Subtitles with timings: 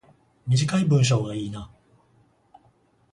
[0.47, 1.69] 短い文章がいいな